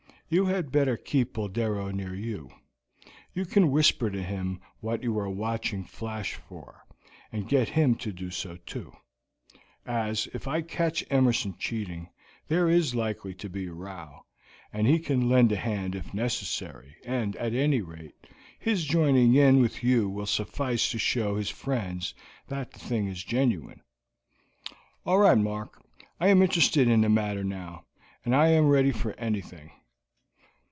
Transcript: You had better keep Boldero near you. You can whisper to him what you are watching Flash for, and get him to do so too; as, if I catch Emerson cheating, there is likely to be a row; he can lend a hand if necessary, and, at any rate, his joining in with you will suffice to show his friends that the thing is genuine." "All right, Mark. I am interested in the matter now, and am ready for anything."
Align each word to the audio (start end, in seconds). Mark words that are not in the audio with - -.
You 0.33 0.45
had 0.45 0.71
better 0.71 0.95
keep 0.95 1.33
Boldero 1.33 1.91
near 1.93 2.15
you. 2.15 2.51
You 3.33 3.43
can 3.43 3.69
whisper 3.69 4.09
to 4.09 4.23
him 4.23 4.61
what 4.79 5.03
you 5.03 5.19
are 5.19 5.29
watching 5.29 5.83
Flash 5.83 6.35
for, 6.35 6.85
and 7.33 7.49
get 7.49 7.67
him 7.67 7.95
to 7.95 8.13
do 8.13 8.31
so 8.31 8.55
too; 8.65 8.93
as, 9.85 10.29
if 10.33 10.47
I 10.47 10.61
catch 10.61 11.03
Emerson 11.09 11.55
cheating, 11.59 12.11
there 12.47 12.69
is 12.69 12.95
likely 12.95 13.33
to 13.33 13.49
be 13.49 13.65
a 13.65 13.73
row; 13.73 14.23
he 14.73 14.99
can 14.99 15.27
lend 15.27 15.51
a 15.51 15.57
hand 15.57 15.95
if 15.95 16.13
necessary, 16.13 16.95
and, 17.03 17.35
at 17.35 17.53
any 17.53 17.81
rate, 17.81 18.15
his 18.57 18.85
joining 18.85 19.35
in 19.35 19.59
with 19.59 19.83
you 19.83 20.07
will 20.07 20.25
suffice 20.25 20.89
to 20.91 20.97
show 20.97 21.35
his 21.35 21.49
friends 21.49 22.13
that 22.47 22.71
the 22.71 22.79
thing 22.79 23.09
is 23.09 23.25
genuine." 23.25 23.81
"All 25.05 25.19
right, 25.19 25.37
Mark. 25.37 25.83
I 26.21 26.29
am 26.29 26.41
interested 26.41 26.87
in 26.87 27.01
the 27.01 27.09
matter 27.09 27.43
now, 27.43 27.83
and 28.23 28.33
am 28.33 28.67
ready 28.69 28.93
for 28.93 29.11
anything." 29.15 29.71